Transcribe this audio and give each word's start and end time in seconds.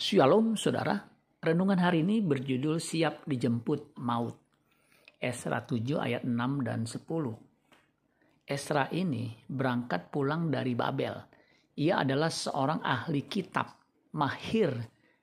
Shalom 0.00 0.56
saudara, 0.56 0.96
renungan 1.44 1.76
hari 1.76 2.00
ini 2.00 2.24
berjudul 2.24 2.80
Siap 2.80 3.28
Dijemput 3.28 4.00
Maut. 4.00 4.32
Esra 5.20 5.60
7 5.60 6.00
ayat 6.00 6.24
6 6.24 6.64
dan 6.64 6.88
10. 6.88 7.04
Esra 8.48 8.88
ini 8.96 9.28
berangkat 9.44 10.08
pulang 10.08 10.48
dari 10.48 10.72
Babel. 10.72 11.20
Ia 11.76 12.00
adalah 12.00 12.32
seorang 12.32 12.80
ahli 12.80 13.28
kitab, 13.28 13.76
mahir 14.16 14.72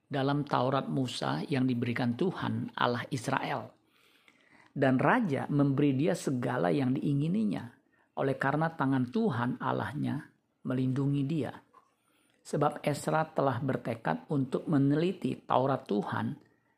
dalam 0.05 0.45
Taurat 0.45 0.85
Musa 0.85 1.41
yang 1.49 1.65
diberikan 1.65 2.13
Tuhan 2.13 2.77
Allah 2.77 3.09
Israel. 3.09 3.73
Dan 4.69 5.01
raja 5.01 5.49
memberi 5.49 5.97
dia 5.97 6.13
segala 6.13 6.69
yang 6.69 6.93
diingininya, 6.93 7.65
oleh 8.21 8.37
karena 8.37 8.69
tangan 8.69 9.09
Tuhan 9.09 9.57
Allahnya 9.57 10.21
melindungi 10.69 11.25
dia 11.25 11.65
sebab 12.48 12.79
Esra 12.79 13.27
telah 13.27 13.59
bertekad 13.59 14.32
untuk 14.32 14.64
meneliti 14.71 15.36
Taurat 15.43 15.84
Tuhan 15.84 16.32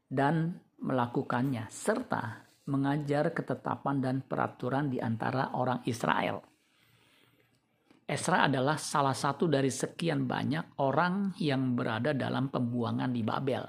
dan 0.10 0.58
melakukannya, 0.82 1.70
serta 1.70 2.41
mengajar 2.66 3.30
ketetapan 3.30 4.02
dan 4.02 4.16
peraturan 4.26 4.90
di 4.90 4.98
antara 4.98 5.54
orang 5.54 5.86
Israel. 5.86 6.41
Esra 8.10 8.50
adalah 8.50 8.82
salah 8.82 9.13
satu 9.13 9.46
dari 9.46 9.70
sekian 9.70 10.26
banyak 10.26 10.82
orang 10.82 11.38
yang 11.38 11.77
berada 11.77 12.18
dalam 12.18 12.49
pembuangan 12.49 13.13
di 13.13 13.22
Babel. 13.22 13.62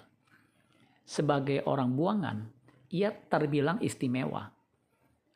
Sebagai 1.05 1.69
orang 1.69 1.93
buangan, 1.93 2.39
ia 2.97 3.13
terbilang 3.13 3.77
istimewa. 3.85 4.49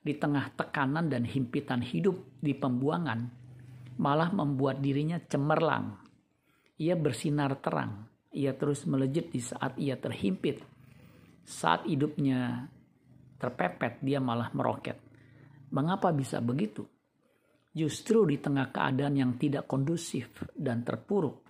Di 0.01 0.17
tengah 0.17 0.57
tekanan 0.57 1.13
dan 1.13 1.29
himpitan 1.29 1.85
hidup 1.85 2.41
di 2.41 2.57
pembuangan, 2.57 3.29
malah 4.01 4.33
membuat 4.33 4.81
dirinya 4.81 5.21
cemerlang 5.21 6.04
ia 6.79 6.99
bersinar 6.99 7.59
terang. 7.63 8.11
Ia 8.35 8.51
terus 8.59 8.83
melejit 8.91 9.31
di 9.31 9.39
saat 9.39 9.79
ia 9.79 9.95
terhimpit. 9.95 10.59
Saat 11.47 11.87
hidupnya 11.87 12.67
terpepet, 13.39 14.03
dia 14.03 14.19
malah 14.19 14.51
meroket. 14.51 14.99
Mengapa 15.71 16.11
bisa 16.11 16.43
begitu? 16.43 16.83
Justru 17.75 18.27
di 18.27 18.39
tengah 18.39 18.71
keadaan 18.71 19.19
yang 19.19 19.33
tidak 19.35 19.67
kondusif 19.67 20.31
dan 20.55 20.87
terpuruk, 20.87 21.43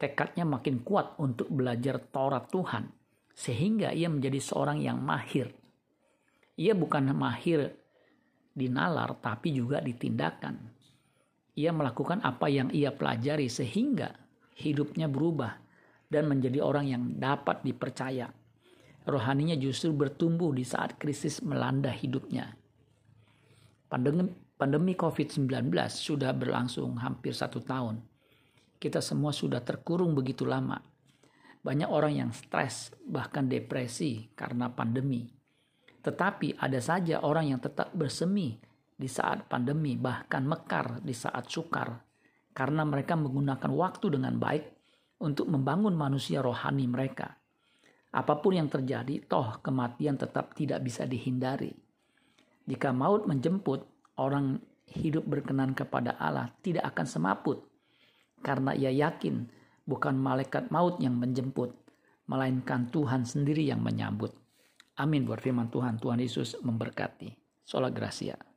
tekadnya 0.00 0.48
makin 0.48 0.80
kuat 0.80 1.20
untuk 1.20 1.52
belajar 1.52 2.00
Taurat 2.00 2.48
Tuhan, 2.48 2.88
sehingga 3.32 3.92
ia 3.92 4.08
menjadi 4.08 4.40
seorang 4.40 4.80
yang 4.80 5.04
mahir. 5.04 5.52
Ia 6.56 6.72
bukan 6.72 7.12
mahir 7.12 7.76
di 8.56 8.72
nalar, 8.72 9.20
tapi 9.20 9.52
juga 9.52 9.84
di 9.84 9.92
tindakan. 9.92 10.56
Ia 11.60 11.70
melakukan 11.76 12.24
apa 12.24 12.48
yang 12.48 12.72
ia 12.72 12.96
pelajari, 12.96 13.52
sehingga 13.52 14.23
hidupnya 14.54 15.10
berubah 15.10 15.58
dan 16.08 16.30
menjadi 16.30 16.62
orang 16.62 16.86
yang 16.86 17.02
dapat 17.18 17.66
dipercaya. 17.66 18.30
Rohaninya 19.04 19.58
justru 19.58 19.92
bertumbuh 19.92 20.54
di 20.54 20.64
saat 20.64 20.96
krisis 20.96 21.44
melanda 21.44 21.92
hidupnya. 21.92 22.56
Pandemi, 23.90 24.32
pandemi 24.56 24.92
COVID-19 24.96 25.68
sudah 25.90 26.32
berlangsung 26.32 26.96
hampir 27.02 27.36
satu 27.36 27.60
tahun. 27.60 28.00
Kita 28.80 29.04
semua 29.04 29.34
sudah 29.34 29.60
terkurung 29.60 30.16
begitu 30.16 30.48
lama. 30.48 30.80
Banyak 31.64 31.88
orang 31.88 32.12
yang 32.16 32.30
stres, 32.32 32.92
bahkan 33.04 33.48
depresi 33.48 34.28
karena 34.36 34.72
pandemi. 34.72 35.28
Tetapi 36.04 36.60
ada 36.60 36.80
saja 36.80 37.24
orang 37.24 37.56
yang 37.56 37.60
tetap 37.60 37.92
bersemi 37.96 38.60
di 38.92 39.08
saat 39.08 39.48
pandemi, 39.48 39.96
bahkan 39.96 40.44
mekar 40.44 41.00
di 41.00 41.16
saat 41.16 41.48
sukar 41.48 42.03
karena 42.54 42.86
mereka 42.86 43.18
menggunakan 43.18 43.70
waktu 43.74 44.14
dengan 44.14 44.38
baik 44.38 44.64
untuk 45.20 45.50
membangun 45.50 45.92
manusia 45.98 46.38
rohani 46.38 46.86
mereka. 46.86 47.34
Apa 48.14 48.38
pun 48.38 48.54
yang 48.54 48.70
terjadi, 48.70 49.26
toh 49.26 49.58
kematian 49.58 50.14
tetap 50.14 50.54
tidak 50.54 50.86
bisa 50.86 51.02
dihindari. 51.02 51.74
Jika 52.64 52.94
maut 52.94 53.26
menjemput, 53.26 53.82
orang 54.22 54.62
hidup 54.86 55.26
berkenan 55.26 55.74
kepada 55.74 56.14
Allah 56.14 56.54
tidak 56.62 56.94
akan 56.94 57.06
semaput, 57.10 57.66
karena 58.40 58.70
ia 58.78 58.94
yakin 58.94 59.50
bukan 59.82 60.14
malaikat 60.14 60.70
maut 60.70 61.02
yang 61.02 61.18
menjemput, 61.18 61.74
melainkan 62.30 62.86
Tuhan 62.94 63.26
sendiri 63.26 63.66
yang 63.66 63.82
menyambut. 63.82 64.30
Amin 64.94 65.26
buat 65.26 65.42
firman 65.42 65.74
Tuhan. 65.74 65.98
Tuhan 65.98 66.22
Yesus 66.22 66.54
memberkati. 66.62 67.34
Sola 67.66 67.90
Gracia. 67.90 68.53